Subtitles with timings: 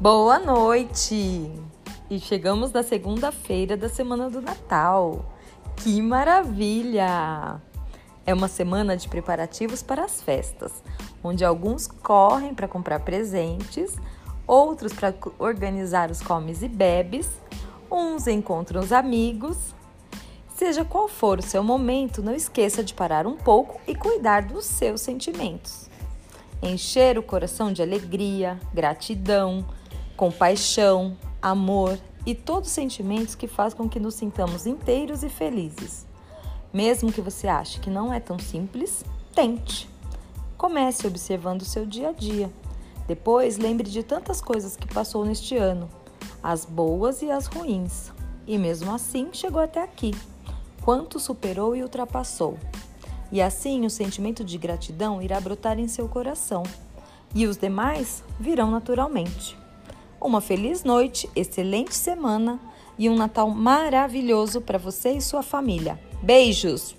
[0.00, 1.50] Boa noite!
[2.08, 5.34] E chegamos na segunda-feira da semana do Natal.
[5.74, 7.60] Que maravilha!
[8.24, 10.84] É uma semana de preparativos para as festas,
[11.20, 13.96] onde alguns correm para comprar presentes,
[14.46, 17.28] outros para organizar os comes e bebes,
[17.90, 19.74] uns encontram os amigos.
[20.54, 24.64] Seja qual for o seu momento, não esqueça de parar um pouco e cuidar dos
[24.64, 25.90] seus sentimentos.
[26.62, 29.64] Encher o coração de alegria, gratidão,
[30.18, 36.04] compaixão, amor e todos os sentimentos que fazem com que nos sintamos inteiros e felizes.
[36.72, 39.88] Mesmo que você ache que não é tão simples, tente.
[40.56, 42.50] Comece observando o seu dia a dia.
[43.06, 45.88] Depois, lembre de tantas coisas que passou neste ano,
[46.42, 48.12] as boas e as ruins.
[48.44, 50.12] E mesmo assim, chegou até aqui.
[50.82, 52.58] Quanto superou e ultrapassou.
[53.30, 56.64] E assim, o sentimento de gratidão irá brotar em seu coração.
[57.32, 59.57] E os demais virão naturalmente.
[60.20, 62.58] Uma feliz noite, excelente semana
[62.98, 65.98] e um Natal maravilhoso para você e sua família.
[66.20, 66.97] Beijos!